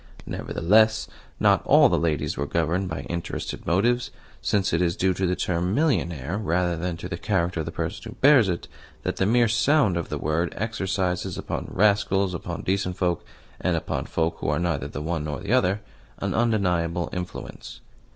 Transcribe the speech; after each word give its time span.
Nevertheless, 0.25 1.07
not 1.39 1.61
ALL 1.63 1.87
the 1.87 1.99
ladies 1.99 2.35
were 2.35 2.47
governed 2.47 2.89
by 2.89 3.01
interested 3.01 3.67
motives, 3.67 4.09
since 4.41 4.73
it 4.73 4.81
is 4.81 4.95
due 4.95 5.13
to 5.13 5.27
the 5.27 5.35
term 5.35 5.75
"millionaire" 5.75 6.39
rather 6.39 6.75
than 6.75 6.97
to 6.97 7.07
the 7.07 7.19
character 7.19 7.59
of 7.59 7.67
the 7.67 7.71
person 7.71 8.09
who 8.09 8.17
bears 8.19 8.49
it, 8.49 8.67
that 9.03 9.17
the 9.17 9.27
mere 9.27 9.47
sound 9.47 9.97
of 9.97 10.09
the 10.09 10.17
word 10.17 10.55
exercises 10.57 11.37
upon 11.37 11.67
rascals, 11.69 12.33
upon 12.33 12.63
decent 12.63 12.97
folk, 12.97 13.23
and 13.59 13.77
upon 13.77 14.05
folk 14.07 14.37
who 14.39 14.49
are 14.49 14.57
neither 14.57 14.87
the 14.87 15.03
one 15.03 15.23
nor 15.23 15.39
the 15.39 15.53
other, 15.53 15.81
an 16.17 16.33
undeniable 16.33 17.07
influence. 17.13 17.79